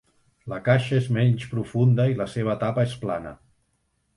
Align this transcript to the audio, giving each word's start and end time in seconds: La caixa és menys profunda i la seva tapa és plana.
La 0.53 0.57
caixa 0.67 0.95
és 0.99 1.09
menys 1.17 1.45
profunda 1.51 2.07
i 2.13 2.17
la 2.23 2.27
seva 2.37 2.59
tapa 2.65 2.87
és 2.91 2.97
plana. 3.05 3.39